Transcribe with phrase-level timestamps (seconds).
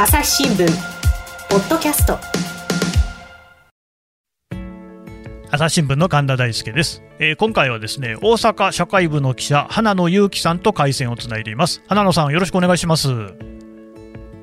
[0.00, 0.64] 朝日新聞
[1.50, 2.20] ポッドキャスト。
[5.50, 11.82] 朝日新聞の神田大輔です、えー、今回はですね大阪社会部の記者花野裕樹さんと回線をつないでいます。
[11.88, 13.08] 花野さんよろしくお願いします。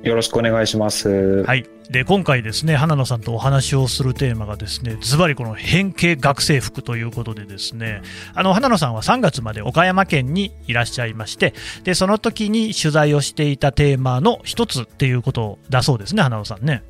[0.05, 1.43] よろしくお願いします。
[1.43, 1.65] はい。
[1.89, 8.03] で、今回ですね、花野さんとお話をするテーマがですね、ズバリこの変形学生服ということでですね、
[8.35, 16.83] あの、花野さんは3月まで岡山県にいらっしゃいまして、で、その時に取材をしていたテーマの一つっていうことだそうですね、花野さんね。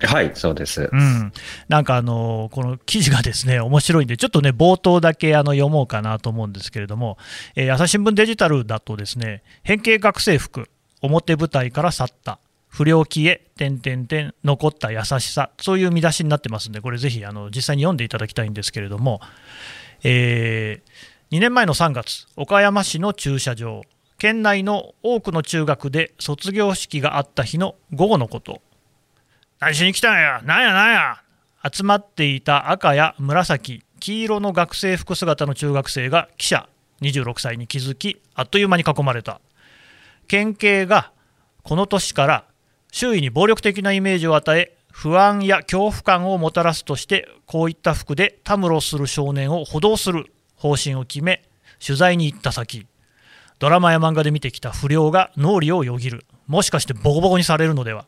[0.00, 0.88] はい、そうです。
[0.92, 1.32] うん。
[1.68, 7.18] なんかあの、この記事がですね、面白いんで、ちょっとね、冒頭だけあの読もうかなと思うんですけれども、
[7.56, 10.68] えー、朝日新聞デジタルだとですね、変形学生服、
[11.04, 12.38] 表舞台から去った。
[12.68, 19.20] 不良気へ、点々点、残った優しさ、そういう見出しになってますんで、これぜひあの実際に読んでいただきたいんですけれども、
[20.02, 23.82] えー、2年前の3月、岡山市の駐車場、
[24.18, 28.60] 県内の多くの中学で卒業式があった日の午後のこと。
[29.60, 31.22] 何しに来たんや、なんやなんや、
[31.72, 36.68] 集まっていた赤や紫、黄色の学生服姿の中学生が記者
[37.02, 39.40] 26歳に気づき、あっという間に囲まれた。
[40.24, 41.12] 県警が
[41.62, 42.44] この年から
[42.90, 51.42] 周囲に暴力的なイメージを与え不安や恐怖感をもたらすとしてこういった服でたむろする少年を補導する方針を決め
[51.84, 52.86] 取材に行った先
[53.58, 56.26] ドラマや漫画で見てきた不良が脳裏をよぎる。
[56.46, 58.04] もしかしてボコボコにされるのでは？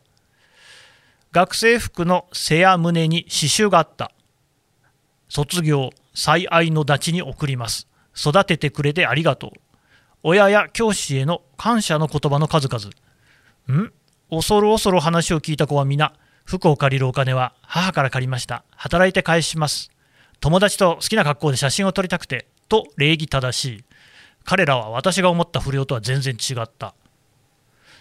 [1.31, 4.11] 学生服の背や胸に刺繍があった。
[5.29, 7.87] 卒業最愛のダチに送ります。
[8.15, 9.51] 育ててくれてありがとう。
[10.23, 12.87] 親や教師への感謝の言葉の数々。
[13.81, 13.91] ん？
[14.29, 18.63] 恐る恐る話を聞いた子は皆、服を借りるお金は母から借りました。
[18.75, 19.91] 働いて返します。
[20.39, 23.83] 友達と好きな格好で写真を撮りたくて、と礼儀正しい。
[24.43, 26.93] 彼らは私が思った不良とは全然違った。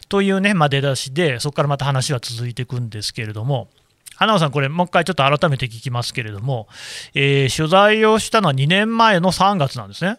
[0.09, 3.69] というね、まあ、出だしで、そこからまた話は続いていくんですけれども、
[4.15, 6.69] 花尾さん、これ、もう一回ちょっと改めて聞きますけれども、
[7.15, 10.19] えー、取材をしたのは2年前の3月なんですね。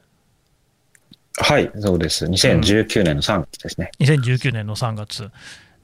[1.39, 2.25] はい、そうです。
[2.25, 3.91] 2019年の3月ですね。
[3.99, 5.29] うん、2019年の3月。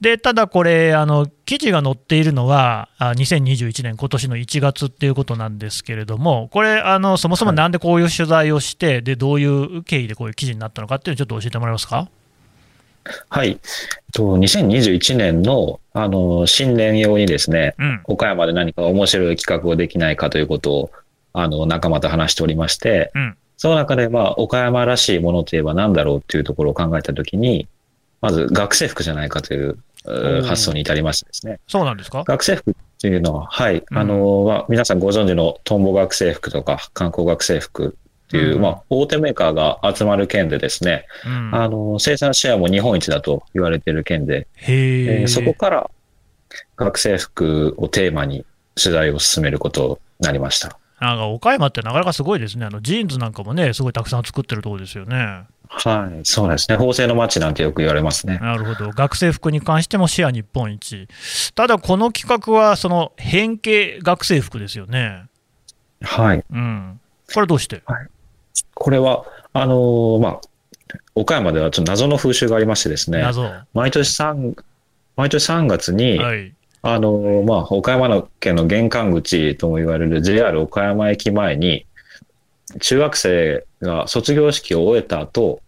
[0.00, 12.08] でただこれ、あの記事が載っているのは、2021年、今年の1月っていうことなんですけれども、これ、あのそもそもなんでこういう取材をして、はい、でどういう経緯でこういう記事になったのかっていうのをちょっと教えてもらえますか？
[13.28, 13.60] はい、
[14.12, 20.90] と2021年のあの新年用にですね、うん、岡山で何か面白い企画をできないかということを
[21.32, 27.66] あの仲間と話しておりまして、うんその中で、まあ、岡山らしいものといえば何だろうっていうところを考えたときに、
[28.20, 29.78] まず学生服じゃないかという
[30.42, 31.60] 発想に至りましてですね。
[31.66, 32.24] そうなんですか？
[32.24, 45.90] 学生服っていうのは、はい、あの、まあ、皆さんご存知のトンボ学生服とか観光学生服っていう、うん、まあ、大手メーカーが集まる県でですね、うん、あの、生産シェアも日本一だと言われている県で、えー、そこから
[46.76, 50.78] 学生服をテーマに取材を進めることになりました。
[51.00, 55.44] なんか岡山ってなかなかすごいですね、あのジーンズなんかもね、すごいたくさん作ってるところですよね。
[55.68, 58.38] はい、そうですね、縫製の街なんてよく言われますね。
[58.38, 61.08] なるほど、学生服に関してもシェア日本一。
[61.54, 65.24] ただ、この企画は、その変形学生服ですよね。
[66.02, 66.44] はい。
[66.50, 67.00] うん。
[67.32, 68.06] これどうして、はい、
[68.74, 70.40] これは、あのー、まあ、
[71.14, 73.24] 岡山ではちょっと謎の風習がありましてですね、
[73.72, 74.54] 毎年3、
[75.16, 76.54] 毎年3月に、はい、
[76.86, 81.86] あの、まあ、岡山県の玄関口とも言われる JR 岡山駅前に、
[82.80, 85.60] 中学生が卒業式を終えた後、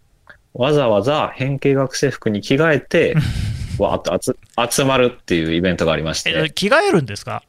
[0.53, 3.15] わざわざ変形学生服に着替えて、
[3.79, 6.51] わーっと集まるっていうイベントがありまして。
[6.53, 7.41] 着替えるんですか？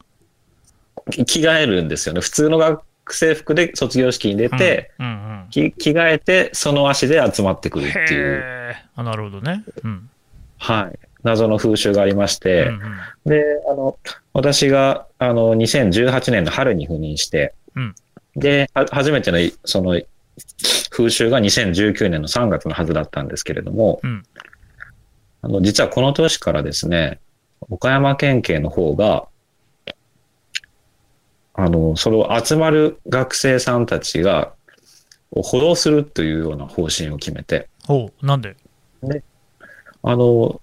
[1.11, 2.21] 着替えるんですよね。
[2.23, 8.77] 普通の学生服で卒業式に出て、うんうんうん、着替えて、その足で集まってくるっていう。
[8.97, 9.65] あなるほどね。
[9.85, 10.11] うん、
[10.59, 10.99] はい。
[11.29, 12.81] 謎の風習がありまして、うんうん、
[13.27, 13.99] で、あの、
[14.33, 17.95] 私が、あの、2018年の春に赴任して、うん、
[18.35, 20.01] で、初めての、その、
[20.91, 24.23] 風習が2019年の3月のはずだったんですけれども、うん、
[25.43, 27.21] あの、実はこの年からですね、
[27.69, 29.29] 岡山県警の方が、
[31.55, 34.53] あの、それを集まる学生さんたちが、
[35.31, 37.69] を補導するというような方針を決めて。
[37.87, 38.57] ほう、なんで？
[39.03, 39.23] で、
[40.03, 40.61] あの、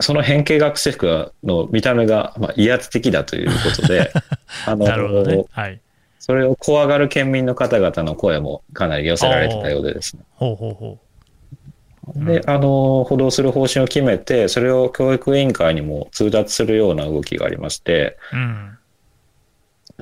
[0.00, 4.12] その変形学生服の見た目が、まあ、威圧的だということで、
[4.66, 5.44] あの、ね。
[5.50, 5.80] はい、
[6.18, 10.22] それを怖がる県民の方々の声もかなり寄せられてたようでですね。
[10.32, 12.24] ほうほうほう。
[12.24, 18.78] で、あの、補導する方針を決めて、それを教育委員会にも通達するような動きがありまして、うん、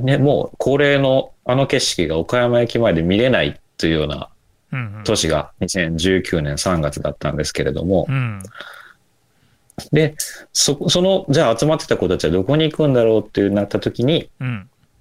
[0.05, 4.31] ね、もう恒例のあの景色が岡山駅前で見れないというような
[5.05, 8.43] 年が2019年3月だったんですけれども、うん
[9.93, 10.15] で、
[10.53, 14.31] そ、その、じゃあ集まってた子たちはどこに行くんだろうってなった時に、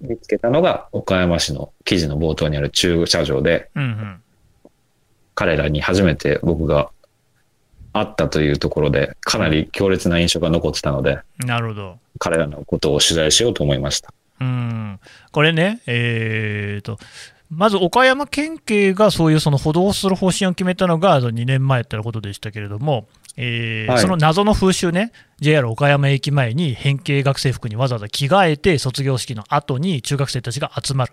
[0.00, 4.22] 見つけたのが岡山市の記事の冒頭にある駐車場で、うんうん、
[5.34, 6.90] 彼らに初めて僕が
[7.92, 11.98] 会ったというところで、かなり強烈な印象が残ってたので、なるほど。
[12.18, 14.12] 彼らのことを取材しようと思いました。
[14.40, 14.98] うん
[15.30, 16.98] これね、えーと、
[17.48, 23.06] まず岡山県警がそういうその補導する方針を決めたのが2年前ってことでしたけれども、
[23.36, 31.12] えーはい、その謎の風習ね、JR 岡山駅前に変形学生服にわざわざ着替えて、卒業式の後に中学生たちが集まる、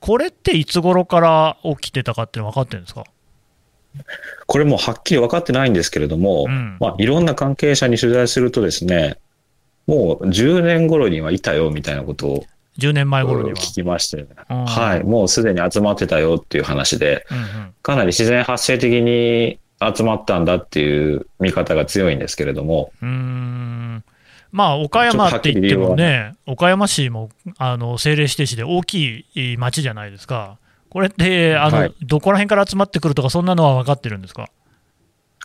[0.00, 3.04] これっていつ頃から起きてたかって分かってるんですか？
[4.46, 9.18] これもはっきり分かってないんですけれども、うん、まあ、いろんな関係者に取材するとですね、
[9.86, 12.44] もう10年頃にはいたよみたいなことを
[12.78, 13.56] 10年前頃には。
[13.56, 22.92] 聞きまして、はい、もうすでに集まってたよっていう話で、うんうん、かなり自然発生的に集まったんだっていう見方が強いんですけれども。
[23.02, 24.04] うん。
[24.50, 27.28] まあ、岡山って言ってもね、岡山市も
[27.58, 30.56] あの政令指定市で大きい町じゃないですか。
[30.88, 34.48] これってあの、はい、どこら辺から集まってくるとか、そんなのは分かってるんですか？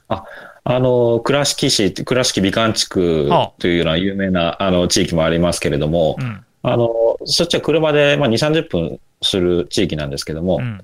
[0.08, 0.24] あ
[0.64, 3.30] あの倉敷市、倉敷美観地区
[3.60, 8.34] というような有名なあの地域もありますけれども、うん、あのそっちは車で、まあ、2、
[8.64, 10.82] 30分する地域なんですけども、うん、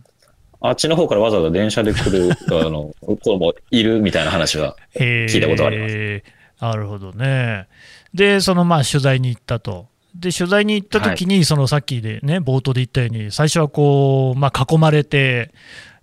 [0.61, 6.23] あっちの方からわざわざ電車で来るあの子もいるみたいな話は聞いたことあります。
[6.59, 7.67] なるほどね。
[8.13, 9.87] で、そのまあ取材に行ったと。
[10.15, 15.53] で、取材に行った時に、はい、そのさっきでね、冒頭で言ったように、最初はこう、まあ、囲まれて、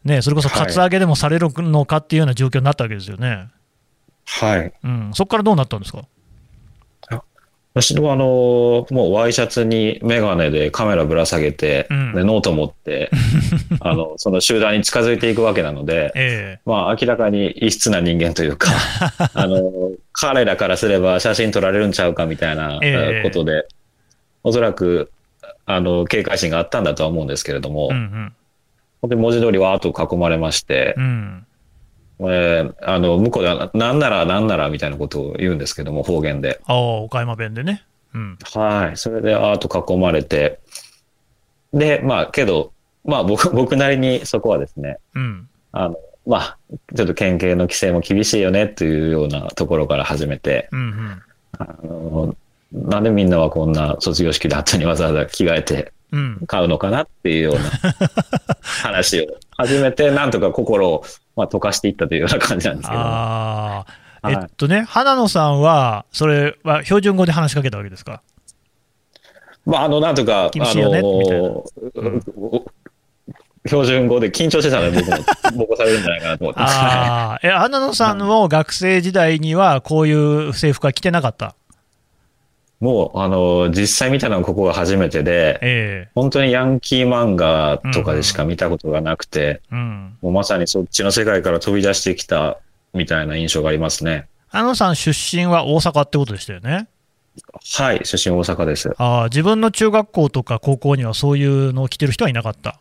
[0.04, 3.48] ね、それこそカツアゲでもされるのかっていうような状況になったわけですよね。
[4.24, 4.72] はい。
[4.84, 6.04] うん、そこからどうなったんですか？
[7.76, 13.10] 私はあの、もうワイシャツにメガネでカメラぶら下げて、うん、でノート持って、
[13.80, 18.70] あの、その集団に近づいていくわけなので、えー、まあ明らかに異質な人間というか、
[19.34, 22.80] あの、彼らからすれば写真撮られるんちゃうかみたいな
[23.22, 23.62] ことで、えー、
[24.42, 25.10] おそらく、
[25.66, 28.32] あの、警戒心があったんだとは思うんですけれども、うんうん、
[29.02, 31.45] 本当に文字通りわーっと囲まれまして、うん
[32.20, 36.60] えー、あの向こうでは、なんならなんならみたいなことを言うんですけども、方言で。
[36.64, 37.84] ああ、岡山弁でね。
[38.14, 38.96] うん、はい。
[38.96, 40.60] それでアート囲まれて、
[41.72, 42.72] で、まあ、けど、
[43.04, 45.96] まあ僕、 僕なりにそこはですね、うん、あの、
[46.26, 46.58] まあ、
[46.94, 51.22] ちょっと県警の規制も厳しいよねっていうようなところから始めて、うんうん、
[51.58, 52.36] あの
[52.72, 55.92] なんでみんなはこんな卒業式で後にわざわざ着替えて
[56.46, 57.60] 買うのかなっていうような
[58.82, 59.26] 話を
[59.56, 61.04] 始めて、なんとか心を
[61.36, 63.02] まあ、溶かしていったというような感じなんですけど。
[63.02, 63.84] あ
[64.28, 68.22] えっとね、花野さんは、それは標準語で話しかけたわけですか？
[69.66, 71.04] まあ、あの、なんとか、あの
[73.66, 75.16] 標準語で緊張してたので、僕も、
[75.58, 80.12] 僕もされるんじゃないかなと思ってあえ、花野さんも学生時代には、こうい
[80.48, 81.54] う制服は着てなかった？
[82.78, 92.58] もう、あの、実際見たのはここが初めてで、えー、本当にヤンキー漫画とかでしか見たことがなくて、うん、もうまさにそっちの世界から飛び出してきた
[92.92, 94.28] みたいな印象がありますね。
[94.50, 96.88] あのさん出身は大阪ってことでしたよね？
[97.78, 98.94] はい、出身大阪です。
[98.98, 102.78] ああ、自分の中学校とか高校にはそういうのを着てる人はいなかった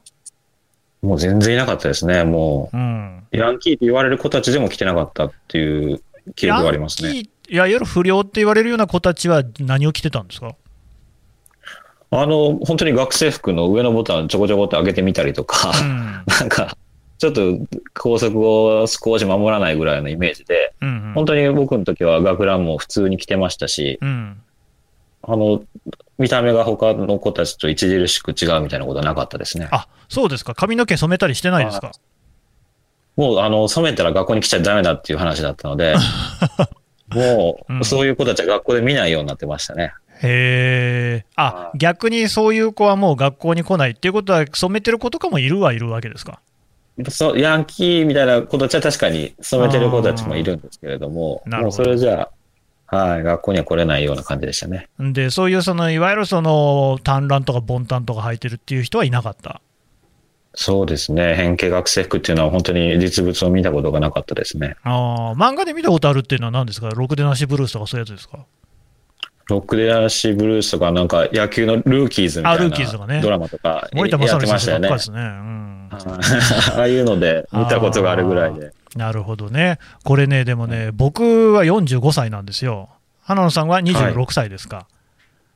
[1.01, 2.77] もう全然いなかったですね、もう。
[2.77, 6.01] うん、ヤンキーって言われる子たちでも着てなかったっていう
[6.35, 7.25] 記憶がありますね。
[7.49, 10.55] いわゆる不良って言われるような子たちは何を着てたんですか？
[12.11, 16.77] あの、本当に学生服の上のボタンちょこちょこって上げてみたりとか、うん、なんか、
[17.17, 17.57] ちょっと
[17.99, 24.41] 校則を少し守らないぐらいのイメージで、うんうん、本当に僕の時は学ランも普通に着てましたし、うん、
[25.23, 25.63] あの、
[26.17, 29.67] 見た目が他の子たちと著しく違うみたいなことはなかったですね。
[29.71, 30.55] あ、そうですか。
[30.55, 31.91] 髪の毛染めたりしてないですか？
[33.17, 35.95] もう、あの、染めたら学校に来ちゃダメだっていう話だったので、
[37.09, 39.93] もう、そういう子たちは学校で見ないようになってましたね。
[40.21, 41.25] へえ。
[41.35, 46.39] あ、逆にそういう子はもう学校に来ないっていうことは、染めてる子とかもいるはいるわけですか？
[47.09, 52.29] そうヤンキーみたいな子たちは確かに染めてる子たちもいるんですけれども、どもうそれじゃ
[52.87, 54.87] あ、はい、学校には来れないような感じでしたね。
[54.97, 59.59] で、そういうその、いわゆるその、短乱とかボンタンとか履いてるっていう人はいなかった？
[60.55, 64.75] そうですね、変形学生服っていうのは、本当に実物を見たことがなかったですね。
[64.83, 68.39] あ漫画で見たことあるっていうのは、何ですか、ロクデナシブルースとかそういうやつですか？
[69.47, 72.69] ロックデナシブルースとか、なんか野球のルーキーズみたい
[73.09, 74.89] なドラマとか森田正ましたよね。
[74.89, 75.89] ですね、うん、
[76.73, 78.71] ああいうので見たことがあるぐらいで。
[78.95, 82.89] なるほどね、これね、でもね、僕は45歳なんですよ、
[83.21, 84.87] 花野さんは26歳ですか？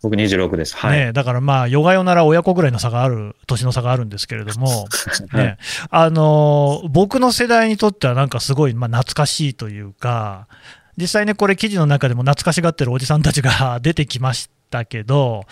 [0.01, 0.77] はい僕26です。
[0.77, 0.97] はい。
[0.97, 4.87] ね、だからまあ、ヨガヨなら親子ぐらいの差がある、年の差があるんですけれども、
[5.33, 5.57] ね、
[5.89, 10.47] あの、僕の世代にとってはなんかすごい、まあ、懐かしいというか、
[10.95, 15.43] 実際ね、これ、記事の中でも懐かしがってるおじさんたちが 出てきましたけど、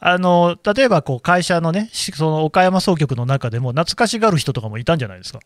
[0.00, 5.38] あの例えばこう会社のね、その岡山総局の中でも、懐かしがる人とかもいたんじゃないですか？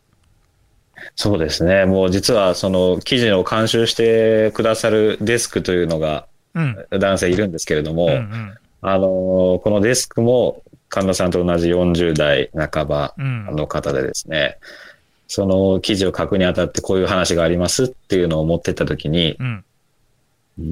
[1.14, 6.26] そうですね、もう実はその記事を監修してくださるデスクというのが、
[6.90, 9.06] 男性いるんですけれども、うんうん、あの
[9.62, 14.68] このデスクも神田さんと同じ40代半ばの方でですね、うん、
[15.28, 19.64] その記事を書くにあたってこういう話がありますっていうのを持ってったときに、うん、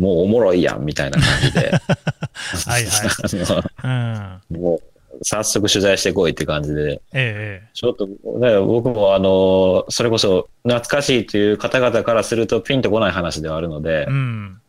[0.01, 1.61] もうおもろいやんみたいな感じで、
[2.67, 14.61] はいはい、 もう早速取材してこいって感じで、ええ、ちょっと、ね、僕もあの、それこそ懐かしいという方々からするとピンとこない話ではあるので、うん、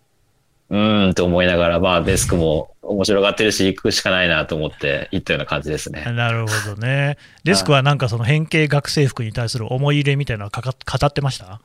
[0.70, 6.04] うーんと思いながら、まあデスクも面白がってるし、行くしかないなと思って行ったような感じですね。
[6.14, 7.18] なるほどね。
[7.44, 11.62] デスクはなんかその変形学生服に対する思い入れみたいなのは語ってました？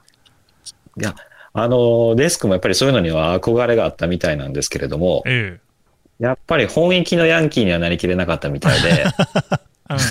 [0.98, 1.14] いや、
[1.52, 5.58] あの、デスクもやっぱりそういうのには憧れがあったみたいなんですけれども、え
[6.20, 9.04] え、やっぱり本域のヤンキーにはなりきれなかったみたいで、
[9.90, 10.02] うんうん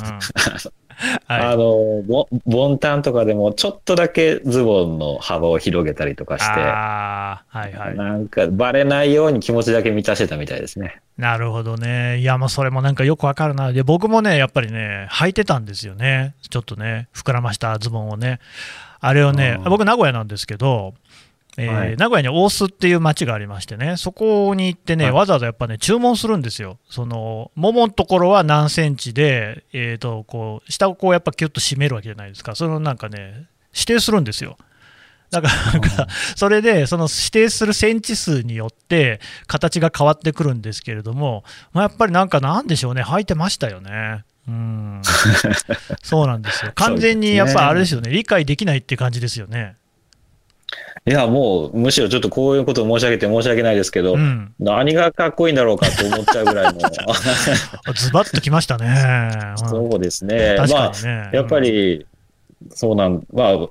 [1.28, 11.02] はい、あのボ、ボンタンとかでもちょっとだけズボンの幅を広げたりとかして、はいはい、なんかバレないように気持ちだけ満たしてたみたいですね。
[11.18, 12.20] なるほどね。
[12.20, 13.72] いや、もうそれもなんかよくわかるな。
[13.72, 16.34] で、僕もね、やっぱりね、履いてたんですよね。
[16.50, 18.40] ちょっとね、膨らましたズボンをね。
[19.02, 20.94] あれをね、僕名古屋なんですけど、
[21.58, 26.78] えーはい、名古屋に大須っていう町がありましてね、そこに行ってね、はい、わざわざやっぱね、注文するんですよ。
[26.90, 32.56] その、もものところは何センチで、えっ、ー、と、こう、下をこうやっぱキュッと締めるわけじゃないですか。
[32.56, 34.58] そのなんかね、指定するんですよ。
[35.32, 44.24] だからそれで、その指定するセンチ数によって、形が変わってくるんですけれども、まあ、やっぱりなんかなんでしょうね、履いてましたよね。
[44.48, 45.02] うん。
[46.02, 46.72] そうなんですよ。
[46.74, 49.76] 完全にやっぱあれですよね、理解できないって感じですよね。
[51.06, 56.80] いや、もう、むしろちょっとこういうことを申し上げて申し訳ないですけど、うん、何がかっこいいんだろうかと思っちゃうぐらいの。
[57.94, 59.56] ズバッときましたね。
[59.56, 60.56] そうですね。
[60.56, 62.06] ねまあ、やっぱり、
[62.72, 63.68] そうなん、まあ、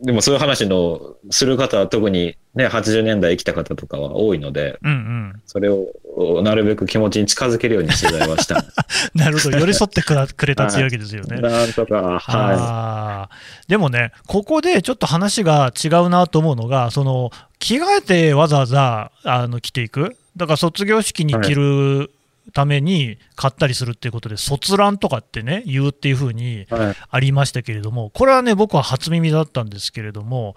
[0.00, 8.64] でもそういう話のする方は特にね、80年代生きた方とかは多いので、うんうん、それをなるべく気持ちに近づけるように取材はした。
[9.14, 11.40] なるほど、寄り添ってくれた強いわけですよね。
[11.40, 13.28] なんとか、は
[13.66, 13.68] い。
[13.68, 22.10] でもね、ここでちょっと話が違うなと思うのが、その着替えてわざわざあの着ていく、だから卒業式に着る
[22.52, 26.66] ために買ったりするっていうことで、卒欄とかってね、言うっていうふうに
[27.10, 30.54] ありましたけれども、これはね、僕は初耳だったんですけれども、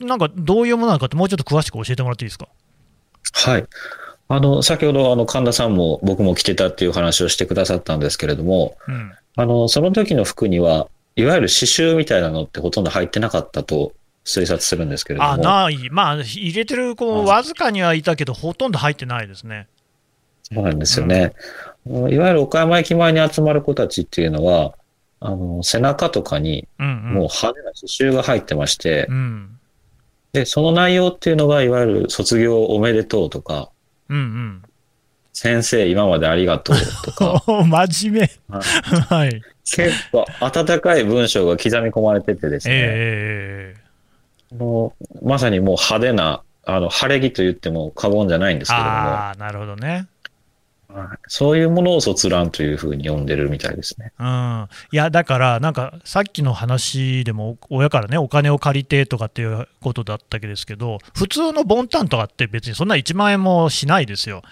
[0.00, 2.48] なんかどういうものなのかって、もうちょっと詳しく教えてもらっていいですか？
[3.32, 3.66] はい。
[4.28, 13.92] あの、先ほど、あの、神田さんも僕も着てたっていう話をしてくださったんですけれども、うん、あの、その時の服には、いわゆる刺繍みたいなのってほとんど入ってなかったと
[14.24, 15.30] 推察するんですけれども。
[15.32, 15.90] あ、ない。
[15.90, 19.68] まあ、入れてる子、わずかにはいたけど、ほとんど入ってないですね。
[20.54, 21.32] そうなんですよね。
[21.86, 24.74] うん、いわゆる岡山駅前に集まる子たちっていうのは、
[25.20, 29.58] あの、背中とかに、もう派手な刺繍が入ってまして、うんうん、
[30.32, 33.70] で、その内容っていうのが、いわゆる卒業おめでとうとか、
[34.10, 34.62] うんうん、
[35.32, 37.42] 先生今までありがとうとか。
[37.64, 38.58] 真面目。
[39.08, 39.42] はい。
[39.64, 42.74] 結構温かい文章が刻み込まれててですね。
[42.74, 44.92] えー、の
[45.22, 48.90] まさにもう派手な、あの、晴れ着と言っても過言じゃないんですけれども。
[48.90, 50.06] なるほどね。
[51.26, 54.12] そういうものを卒論というふうに呼んでるみたいですね。
[54.18, 64.42] うん、いや、だから、なんかさっきの話でも、親からね、お金を借りてとかっていうことだったけですけど、普通のボンタンとかって別にそんな1万円もしないですよ。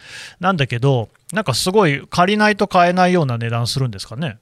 [0.40, 4.38] なんだけど、なんかすごい借りないと買えないような値段するんですかね？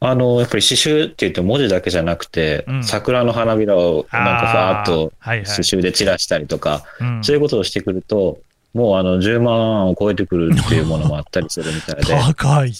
[0.00, 8.40] あのやっぱり刺繍って言って文字だけじゃなくて、うん、桜の花びらをなんかふわっと刺繍で散らしたりとか、はいはい、そういうことをしてくると、
[8.74, 12.14] もうあの10万を超えてくるっていうものもあったりするみたいで。
[12.34, 12.72] 高い。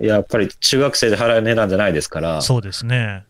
[0.00, 2.40] やっぱり中学生で払う値段じゃないですから。
[2.42, 3.24] そうですね。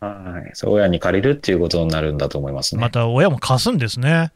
[0.00, 0.50] はい。
[0.54, 2.80] そう親に借りるっていうことになるんだと思いますね。
[2.80, 4.32] また親も貸すんですね。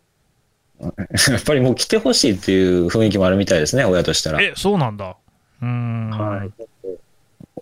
[0.81, 0.89] や
[1.37, 4.41] っぱりもう来てほしいっていう雰囲気もあるみたいですね、親としたら。
[4.41, 5.17] え、そうなんだ。
[5.63, 6.11] うん。
[6.11, 6.51] はい。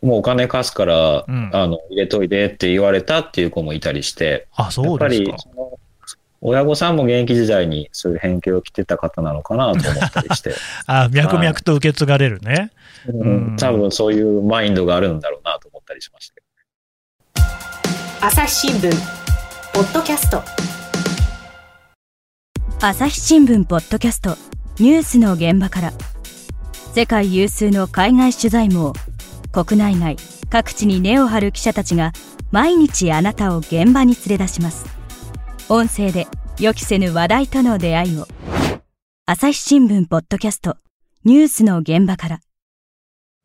[0.00, 5.30] もうお金貸すから、うん、あの入れといてって言われたっていう子もいたりして、あ、そうですか。
[5.30, 5.48] やっぱり
[6.40, 10.54] 親御さんも現役時代にそういう変形を着てた方なのかなと思ったりして。
[10.86, 12.70] あ脈々と受け継がれるね、
[13.06, 13.56] うん。
[13.58, 18.26] 多分そういうマインドがあるんだろうなと思ったりしました。
[18.26, 18.92] 朝日新聞、
[19.72, 20.42] ポッドキャスト。
[22.80, 24.36] 朝日新聞、ポッドキャスト、
[24.78, 25.92] ニュースの現場から。
[26.94, 28.92] 世界有数の海外取材網、
[29.52, 30.16] 国内外、
[30.50, 32.12] 各地に根を張る記者たちが、
[32.50, 34.97] 毎日あなたを現場に連れ出します。
[35.70, 36.26] 音声で
[36.58, 38.26] 予期せぬ話題との出会いを。
[39.26, 40.78] 朝日新聞ポッドキャスト。
[41.24, 42.40] ニュースの現場から。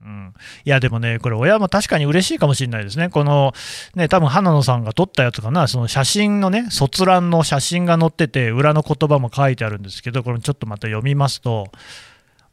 [0.02, 3.52] うん、いやでもね、これ、親も確かに嬉しいかもしれないですね、この
[3.96, 11.72] ね多分花野さんが撮ったやつかな、その写真のね、卒欄の写真が載ってて、裏の言葉も書いてあるんですけど、これちょっとまた読みますと、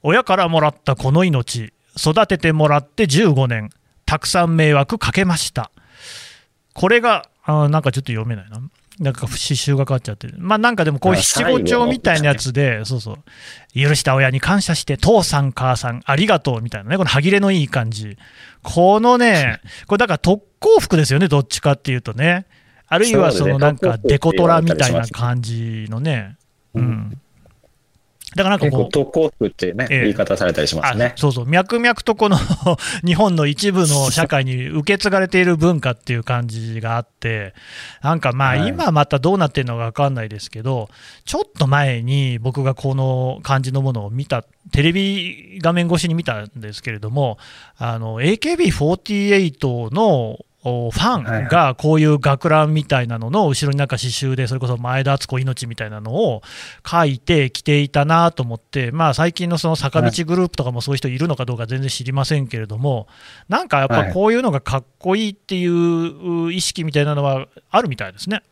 [0.02, 3.70] 親からもらったこの命、育ててもらって15年、
[4.04, 5.70] たくさん迷惑かけました。
[6.74, 8.60] これが、あなんかちょっと読めないな。
[9.00, 10.34] なんか刺繍がかかっちゃってる。
[10.38, 13.16] まあなんかでもこういう七五調みたいなやつで、そうそう。
[13.74, 18.18] 許した親に感謝して、父さん母さんありがとうみたいなね、この歯切れのいい感じ。
[18.62, 22.44] このね、 これだから特攻服ですよね、どっちかっていうとね。
[22.88, 26.36] あるいはそのなんかデコトラみたいな感じのね。
[26.74, 27.18] うん。
[28.36, 28.88] だからなんかこう。
[28.90, 31.14] 特攻服ってね、えー、言い方されたりしますね。
[31.16, 32.38] そうそう、脈々とこの
[33.04, 37.54] 日本の一部の社会に受け継がれている文化っていう感じがあって、
[38.02, 40.88] なんかまあ、今またどうなってるのか分かんないですけど、
[41.24, 47.38] ちょっと前に僕がこの感じのものを見た、テレビ画面越しに見たんですけれども、
[47.78, 56.42] AKB48 のファンがこういう学ランみたいなのの後ろになんか刺繍でそれこそ前田敦子命みたいなのを
[56.86, 63.06] 書いて着ていたなと思って、まあ、最近のその坂道グループとかもそういう人いるのかどうか全然知りませんけれども
[63.48, 68.42] なんかやっぱこういうのがかっこいいっていう意識みたいなのはあるみたいですね。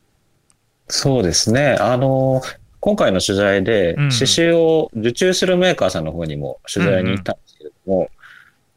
[0.88, 1.77] そうですね。
[1.79, 2.41] あの
[2.81, 8.09] 今回の取材で刺繍を受注するメーカーさんの方にも取材に行ったんですけれども、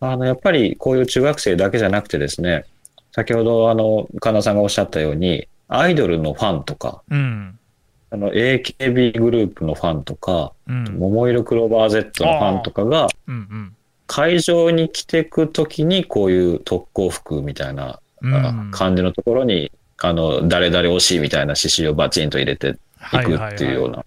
[0.02, 2.66] あのやっぱりこういう中学生だけじゃなくてですね
[3.12, 7.60] 先ほど、あの、神田さんがおっしゃったように、アイドルのファンとか、うん、
[8.10, 13.08] あの、AKB グループのファンとか、うん、桃色クローバー Z のファンとかが、
[14.08, 18.00] 会場に来てくときに、こういう特攻服みたいな
[18.72, 22.70] 感じのところに、あの、誰々惜しいみたいな刺繍をバチンと入れて
[23.14, 24.06] いくっていうような、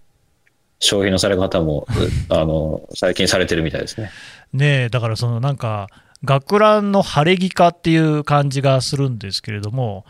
[0.79, 1.87] 消費のされ方も、
[2.29, 4.11] あの、最近されてるみたいですね。
[4.53, 5.87] ねえ、だからそのなんか、
[6.25, 10.05] 学ランの晴れ着化っていう感じがするんですけれども、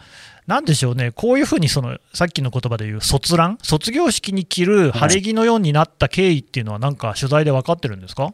[0.47, 8.34] なんでしょうね、こういうふうにそのさっきの言葉で言う卒ラン、卒業式に着る晴れ着のようになった経緯っていうのは、なんか取材で分かってるんですか？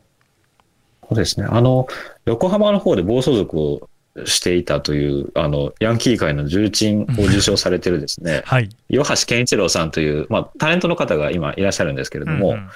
[1.07, 1.87] そうですね、あの
[2.25, 3.89] 横浜の方で暴走族を
[4.25, 12.69] していたというあのヤンキー界の重鎮を受賞されてるですね、はい、岩橋健一郎さんという、まあ、タレントの方が今いらっしゃるんですけれども、うんうん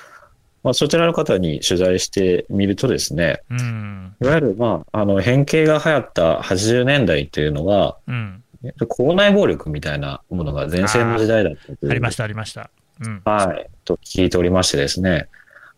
[0.66, 8.44] まあ、そちらの方に取材してみるとですね、うん、いわゆる、まあ、あの変形が流行った80年代っていうのは、うん、
[8.88, 12.72] 校内暴力みたいなものが前世の時代だったありました、ありました。
[13.00, 15.28] うん、はい、と聞いておりましてですね。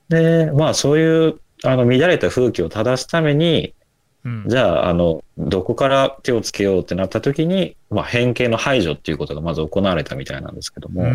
[0.08, 3.74] で、まあ、そういうあの乱れた風紀を正すために、
[4.24, 11.10] うん、じゃあ、あの、どこから手をつけようってなった時に、まあ、変形の排除っていうことがまず行われたみたいなんですけども、で、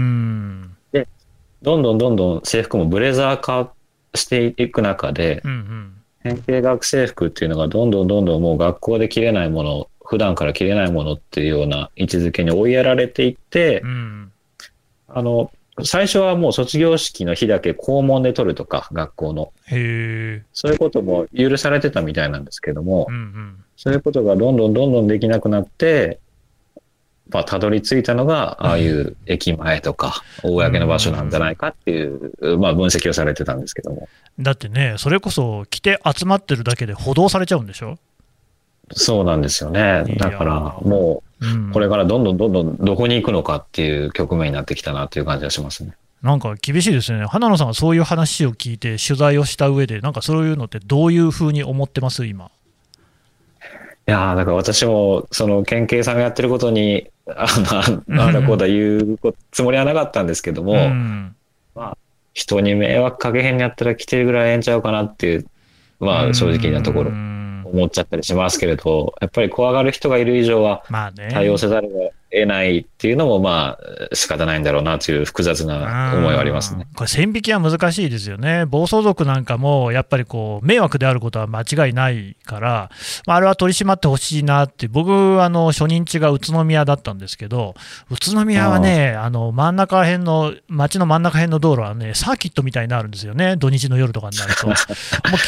[1.62, 3.72] どんどんどんどん制服もブレザー化
[4.14, 5.42] していく中で、
[6.20, 14.32] 変形学生服っていうのがどんどんどんどんもう学校で着れないもの、普段から着れないものっていうような位置づけに追いやられていって、うん、
[15.08, 15.50] あの、
[15.84, 19.52] 最初はもう卒業式の日だけ校門で取るとか、学校の。
[20.52, 26.18] そういうことも許されてたみたいなんですけども、うんうん、そういうことがどんどんどんどんできなくなって、
[27.32, 34.08] まあ、たどり着いたのが、ああいう駅前とか、公の場所なんじゃないかっていう、まあ、分析をされてたんですけども。
[34.38, 37.98] だってね、それこそ来て集まってるだけで補導されちゃうんでしょ？
[38.94, 40.04] そうなんですよね。
[40.18, 45.92] だから、もう、これからどんどんどんどんどこに行くのかっていう局面になってきたなっていう感じがしますね。
[46.22, 52.50] なんか厳しいですね、花野さんはそういう話を聞いて、取材をした上で、なんかそういうのってどういうふうに思ってます、今？
[54.12, 57.46] いやだから私も、その県警さんがやってることに、あ
[58.06, 59.18] の、あだこうだ言う
[59.50, 61.34] つもりはなかったんですけども、うん、
[61.74, 61.98] まあ、
[62.34, 65.46] 人に迷惑かけへんやったら来てるぐらいええんちゃうかなっていう、
[65.98, 70.84] まあ、正直なところ、思っちゃったりしますけれど、やっぱり怖がる人がいる以上は、
[71.30, 73.78] 対応せざるを得ないっていうのも、ま
[74.10, 76.86] あ、仕方ないんだろうなという複雑な思いはありますね。
[76.96, 82.90] これ、線引きは難しいですよね、暴走族なんかもやっぱりこう迷惑であることは間違いないから、
[83.26, 87.74] まあ、あれは取り締まってほしいなって、僕、あの初任地が宇都宮だったんですけど、
[88.10, 94.68] 宇都宮はね、あの真ん中辺の、街の真ん中辺の道路はね、サーキットみたいになるんですよね、土日の夜とかになると。
[94.68, 94.76] もう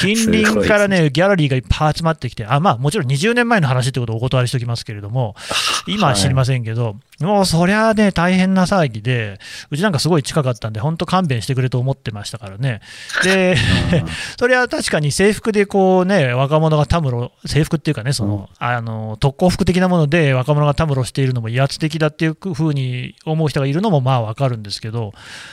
[0.01, 5.35] 近隣からね、ギャラリーがいっぱい集まってきて、あまあ、もちろん20年前の話ってことをお断りしておきますけれども、
[5.87, 9.39] 今は知りませんけど、けど、もうそりゃね、大変な騒ぎで、
[9.71, 12.81] うちなんかすごい近かったんで、本当勘弁してくれと思ってましたからね。
[13.23, 13.57] で、
[14.39, 25.13] それは確かに制服でこうね、若者がたむろ、制服っていうかね、その、うん、あの、特攻服的なもので若者がたむろしているのも威圧的だっていうふうに思う人がいるのもまあわかるんですけど、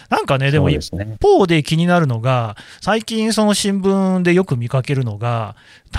[0.09, 5.55] なんかね、でも一方で気になるのが、最近その新聞でよく見かけるのが、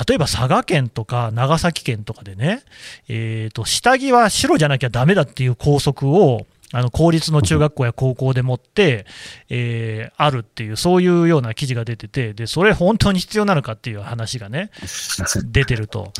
[0.06, 2.62] 例えば佐賀県とか長崎県とかでね、
[3.08, 9.04] えーと、下着は白じゃなきゃだめだっていう校則をあの公立の中学校や高校でもって、
[9.50, 14.70] えー、あるっていう、そういうような記事が出てて、でそれ、本当に必要なのかっていう話がね、
[15.44, 16.12] 出てると。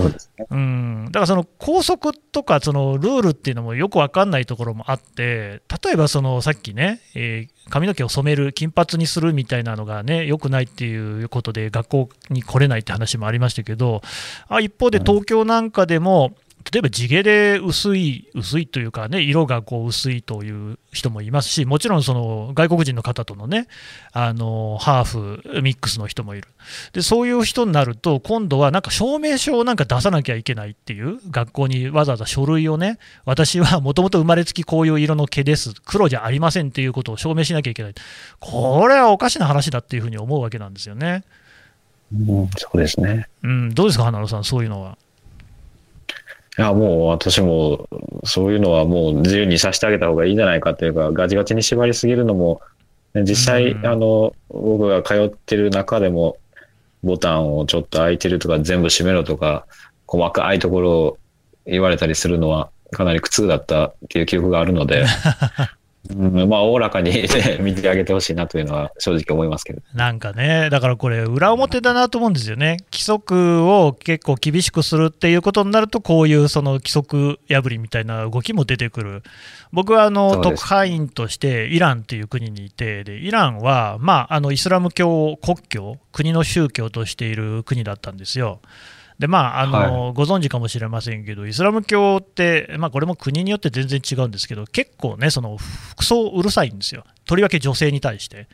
[0.51, 14.03] うん、だからその校則とかそのルールっていうのもよく分かんないところもあって、例えばそのさっきね、えー、髪の毛を染める、金髪にするみたいなのがね、良くないっていうことで、学校に来れないって話もありましたけど、
[14.49, 16.35] あ一方で東京なんかでも、
[16.71, 23.67] 例えば地毛で薄い、薄いというかね、色がこう薄いという人もいますし、もちろんその外国人の方とのね、
[24.13, 26.49] あのハーフ、ミックスの人もいる
[26.93, 37.95] で、そういう人になると、今度はなんか証明書をなんか出さなきゃいけないっていう、学校にわざわざ書類をね、私はもともと生まれつきこういう色の毛です、黒じゃありませんっていうことを証明しなきゃいけない、
[38.41, 41.25] これはおかしな話だっていうふうに思うわけなんですよね。
[42.13, 43.27] うん、そうですね。
[43.43, 44.99] うん、どうですか、花野さん、そういうのは。
[46.59, 47.89] いや、もう私も、
[48.25, 52.61] そういうのはもう自由にさせてあげた方がいいんじゃないかっていうか、ガチガチに縛りすぎるのも、
[53.15, 56.37] 実際、あの、僕が通ってる中でも、
[57.03, 59.67] ボタンをちょっと開いてるとか、全部閉めろとか、
[60.07, 61.19] 細かいところを
[61.67, 65.07] 言われたりするのは、かなり苦痛だったっていう記憶があるので、
[66.11, 69.83] うん、まあ、おおらかに、ね、見てあげてほしいなというのは正直思いますけど。
[69.95, 72.79] なんかね、だからこれ、裏表だなと思うんですよね。
[72.91, 79.23] 規則を結構厳しくするっていうことになると、こういうその規則破りみたいな動きも出てくる。
[79.73, 88.61] 僕はあの特派員としてイランっていう国にいて、でイランは、まあ、あのイスラム教を国教、国の宗教としている国だったんですよ。
[89.23, 98.49] でまああの、はい、ご存知かもしれませんけど、イスラム教って、まあ、これも国によって全然違うんですけど、結構ね、その服装うるさいんですよ、とりわけ女性に対して。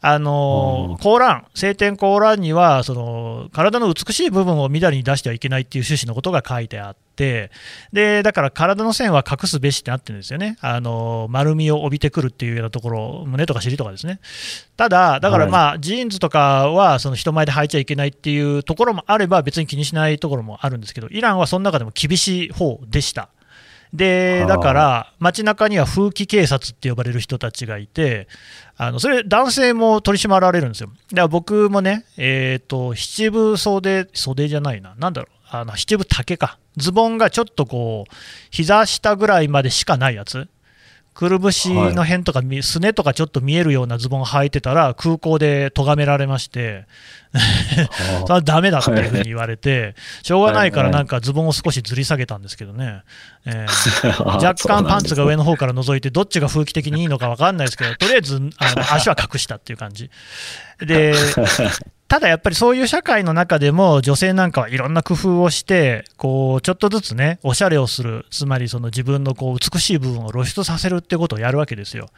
[0.00, 14.20] あのコーラン、聖典コーランにはその、体の美しい部分をみだりに出してはいけないっていう趣旨のことが書いてあって、でだから体の線は隠すべしってなってるんですよね、あの丸みを帯びてくるっていうようなところ、胸とか尻とかですね。
[14.76, 23.28] ただ、だからまあ、はい、ジーンズとかはその人前で履いちゃいけないっていうところもあれば、別に気にしないところもあるんですけど、イランはその中でも厳しい方でした。
[23.92, 28.28] でだから街中には風紀警察って呼ばれる人たちがいて、
[28.76, 30.88] あのそれ、男性も取り締まられるんですよ。
[30.88, 38.14] だから僕もね、えーと、七分袖、袖じゃないな、なんだろう、あの七分丈か、ズボンがちょっとこう、
[38.50, 40.48] 膝下ぐらいまでしかないやつ、
[41.12, 46.86] くるぶしの辺とか、すねとかちょっと見えるようなズボン履いてたら、空港で咎められまして、
[48.22, 53.02] それはだめだっていうふうに言われて、しょうがないからなんかズボンを少しずり下げたんですけどね、
[53.44, 60.10] え ー、若干パンツが上の方から覗いて、どっちが風紀的にいいのか分かんないですけど、とりあえずあの足は隠したっていう感じ。
[60.78, 61.12] で
[62.10, 72.08] ただやっぱりそういう社会の中でも女性なんかはいろんな工夫をしてこうちょっとずつねおしゃれをするつまりその自分のこう美しい部分を露出させるってことをやるわけですよ。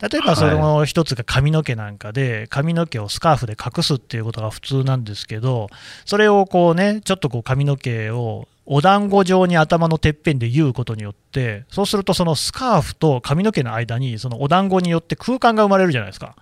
[0.00, 5.68] 例えばその一つが髪の毛なんかで髪の毛をスカーフで隠すっていうことが普通なんですけど
[6.06, 16.34] それをこうねちょっとこう髪の毛をお団子状に頭のてっぺんで言うことによってそうするとそのスカーフと髪の毛の間にそのお団子によって空間が生まれるじゃないですか。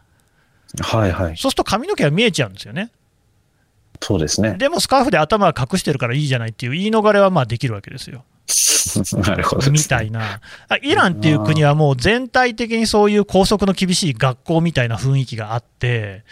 [0.80, 1.36] はいはい。
[1.36, 2.90] そうすると髪の毛が見えちゃうんですよね。
[4.00, 4.54] そうですね。
[4.54, 8.24] でもスカーフで頭は隠してるからいいじゃないっていう言い逃れはまあできるわけですよ。
[9.22, 10.40] なるほど、ね、みたいな。
[10.82, 16.24] イランっていう国はもう全体的にそういう拘束の厳しい学校みたいな雰囲気があって、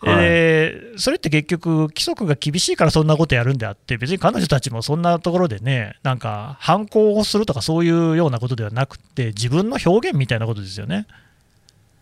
[0.00, 11.06] はい、えー、それって結局、規則が厳しいからそんなことやるんであって、別に彼女たちもそんなところでね、なんか反抗をするとかそういうようなことではなくて、自分の表現みたいなことですよね。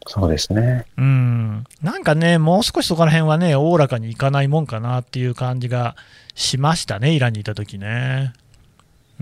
[0.06, 0.84] そうですね。
[0.98, 1.64] うん。
[1.82, 5.96] なんかね、もう少しそこら辺はね、おおらかにいかないもんかなっていう感じが
[6.34, 8.32] しましたね、イランにいた時ね。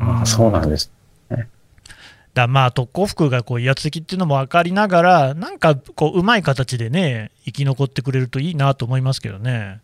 [0.00, 0.90] ああ、そうなんです
[1.30, 1.48] ね。
[2.34, 9.80] だまあ特攻服がこう威圧的っていうのも分かりながら、なんかこううまい形でね、生き残ってくれるといいなと思いますけどね。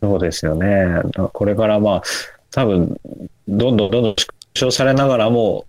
[0.00, 1.02] そうですよね。
[1.32, 2.02] これからまあ、
[2.50, 3.00] 多分
[3.48, 5.66] どんどんどんどん縮小されながらも、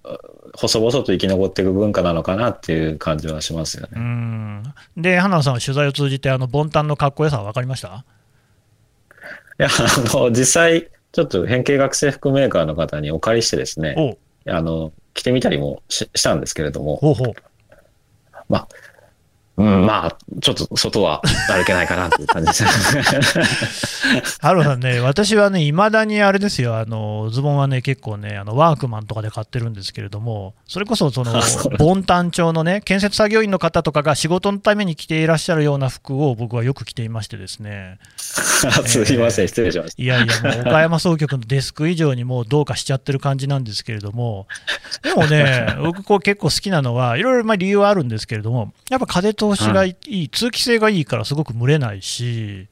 [0.55, 3.89] 細々と生き残っていく文化なのかなっていう感じはしますよね。
[3.95, 4.63] うん。
[4.95, 8.05] で、花野さんは取材を通じて、あのボンタンのかっこよさは分かりました？
[9.59, 17.33] いや、あの実際、ちょっと変形学生服メーカーの方にお借りしてですね、あの着てみたりもしたんですけれども、ほうほう。
[18.49, 18.67] まあ、
[19.55, 24.03] うん、まあ、ちょっと外は歩けないかなという感じです
[24.41, 31.33] ハローさんね、私はね、いまだにあれですよ、あのズボンはね、結構ね、あのワークマンとかで買ってるんですけれども、それこそ、 その、
[31.77, 37.99] ボンタン調のね、建設作業員の方とかが仕事のために着ていらっしゃるような服を僕はよく着ていましてですね。
[38.17, 38.65] す
[39.13, 40.01] いません、失礼しました。
[40.01, 44.47] いやいや、もう岡山総局のデスク以上にもうどうかしちゃってる感じなんですけれども、
[45.03, 52.67] でもね、僕こう結構好きなのは、いろいろまあ理由はあるんですけれども、やっぱ風通しがいい、通気性がいいからすごく蒸れないし、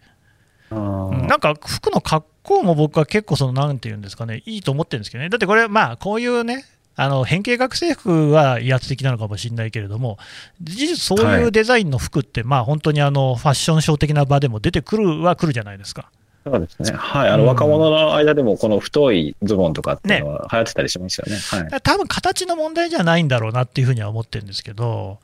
[0.70, 10.18] なんか服の格好も僕は結構その、なんていうんですかね、いいと思ってるんですけどね、だってこれ、まあ、こういうね、あの変形学生服は威圧的なのかもしれないけれども、
[10.62, 16.12] 事実、そういうデザインの服って、はい、まあ本当にあのファッションショー的な場でも出てくるはくるじゃないですか。
[16.44, 16.98] そうですね。
[16.98, 17.30] はい。
[17.30, 21.36] あの、若者の間でも、この太いズボンとかっていうのは流行ってたりしますよね。
[21.36, 21.82] ねはい。
[21.82, 25.20] 多分形の問題じゃないんだろうなっていうふうには思ってるんですけど、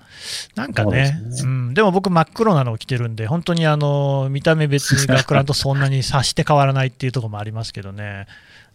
[0.55, 1.73] なんかね、うねうん。
[1.73, 8.27] でも僕真っ黒なのを着てるんで、本当にあの、見た目別に学ランとそんなに差して変わらないっていうところもありますけどね。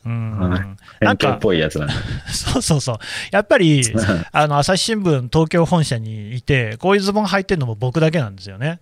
[0.05, 1.89] うん、なんか、っぽいやつなん
[2.27, 2.99] そうそうそう。
[3.31, 3.85] やっぱり、
[4.33, 8.81] あの、朝日新聞東京本社にいて、こういうズボン履いてるのも僕だけなんですよね。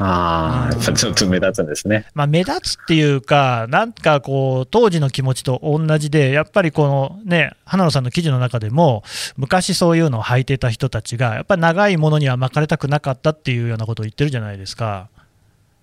[0.00, 2.06] ああ、やっぱちょっと目立つんですね。
[2.14, 9.02] まあ、目立つっていうか、なんかこう、当時の気持ちと同じで、やっぱりこのね、花野さんの記事の中でも、
[9.36, 15.08] 昔そういうのを履いてた人たちが、やっぱり長いものには巻かれたくなかったっていうようなことを言ってるじゃないですか。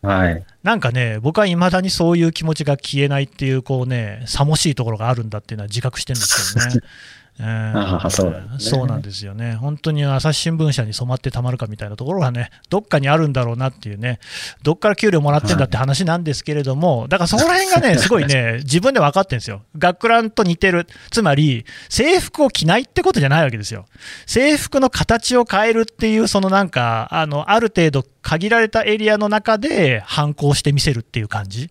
[0.01, 6.81] はい、なんかね、僕はいまだにそういう気持ちが消えないっていう、こうね、さもしいところがあるんだっていうのは自覚してるんですけどね。
[7.37, 14.19] えー、そうなんね、そうなんですよね、本当に朝日新聞社に染まってたまるかみたいなところがね、どっかにあるんだろうなっていうね、
[14.63, 23.85] どっから給料もらってんだって話なんですけれども、だからそこら辺がね、 すごいね、自分で分かってるんですよ、学ランと似てる、つまり制服を着ないってことじゃないわけですよ、
[24.25, 31.69] 制服の形を変えるっていう、そのなんか、あのある程度限られたエリアの中で反抗してみせるっていう感じ。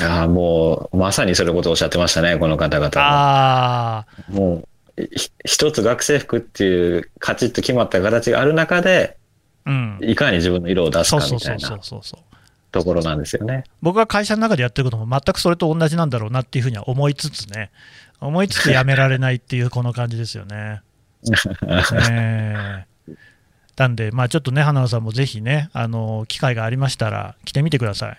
[0.00, 3.98] ああ、もう、まさにそれことをおっしゃってましたね、この方々は。
[3.98, 4.64] あも
[4.96, 5.08] う、
[5.44, 9.16] 一つ学生服っていうカチッと決まった形がある中で、
[9.64, 11.78] うん、いかに自分の色を出すかみたいな
[12.72, 13.64] ところなんですよね。
[13.80, 17.70] 僕が会社の中でやってることも全くそれと同じなんだろうなっていうふうには思いつつね、
[18.20, 20.82] 思いつつやめられないっていうこの感じですよね。
[22.10, 23.16] えー、
[23.76, 28.18] なんで、まあちょっとね、花野さんもぜひね、あの機会がありましたら着てみてください。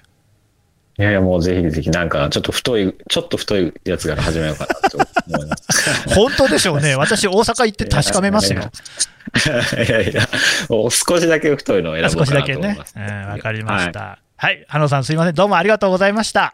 [0.99, 6.10] いやいや、もうぜひぜひ、なんか、ちょっと太い、ちょっと太いやつから始めようかなと思います。
[6.13, 6.95] 本当でしょうね。
[6.97, 8.62] 私、大阪行って確かめますよ。
[8.62, 10.27] いやいや、
[10.69, 13.06] もう少しだけ太いのを選ぼうかなと思います、ね。
[13.06, 13.27] 少しだけね。
[13.27, 14.19] わ、かりました。
[14.38, 15.36] はい、はい、さん、すみません。
[15.36, 16.53] どうもありがとうございました。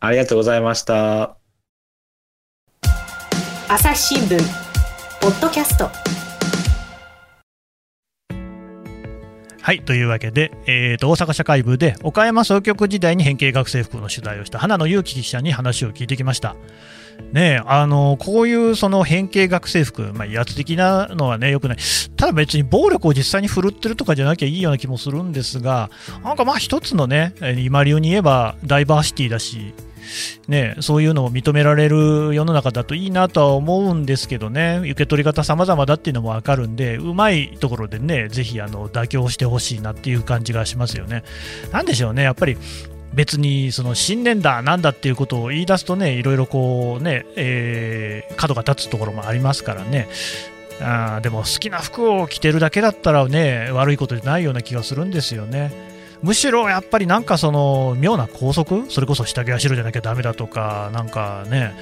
[0.00, 1.36] ありがとうございました。
[3.68, 4.38] 朝日新聞、
[5.20, 6.11] ポッドキャスト。
[9.62, 16.56] はいというわけで、えーと、大阪社会部で岡山総局時代に変形学生服の取材をした花野祐樹記者に話を聞いてきました。
[17.30, 21.78] ねあのこういうその変形学生服、まあ、威圧的なのはね、よくない、
[22.16, 25.90] ただ別に暴力を実際に振るってるとかじゃなきゃいいような気もするんですが、
[26.24, 29.74] なんかまあ一つのね、今流に言えばダイバーシティだし、
[30.48, 41.24] ね、そういうのを認められる世の中だといいなとは思うんですけどね、受け取り方様々だっていうのも分かるんで、うまいところでね、ぜひあの妥協してほしいなっていう感じがしますよね。
[41.72, 42.56] なんでしょうね、やっぱり
[43.14, 50.08] 別にその信念だ、なんだっていうことを言い出すとね、いろいろこうね、えー、角が立つところもありますからね。
[50.80, 55.91] あでも好きな服を着てるだけだったらね、悪いことじゃないような気がするんですよね。
[56.22, 61.74] むしろやっぱりなんかその妙な校則それこそ下着は白じゃなきゃだめだとかなんかね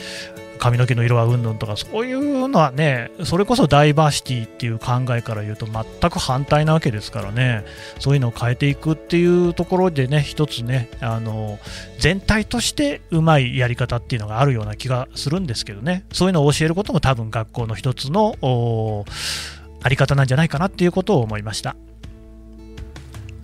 [0.61, 7.65] 髪の毛の色はうんぬんとかそういうのはねそれこそダイバーシティっていう考えから言うと全く反対なわけですからね。
[7.99, 11.59] そういうのを変えていくっていうところでね一つねあの
[11.99, 16.05] 全体としてうまいやり方っていうのがあるような気がするんですけどね。
[16.13, 18.37] そういうのを教えることも多分学校の一つの
[19.83, 21.75] あり方なんじゃないかなっていうことを思いました。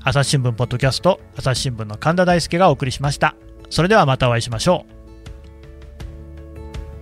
[0.09, 3.35] 朝日新聞ポッドキャスト朝日新聞の神田大輔がお送りしました。
[3.71, 4.87] それではまたお会いしましょ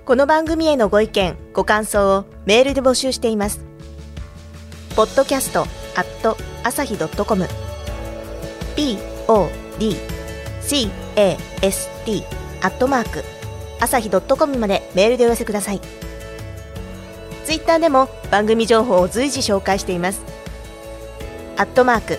[0.03, 0.07] う。
[0.07, 3.61] この番組へのご意見ご感想をメールで募集しています。
[4.97, 7.47] ポッドキャストアット朝日ドットコム。
[8.75, 9.43] podcast
[12.63, 13.23] アットマーク
[13.81, 15.81] 朝日ドットコムまでメールでお寄せください。
[17.45, 20.23] ツイッターでも番組情報を随時紹介しています。
[21.59, 22.19] アットマーク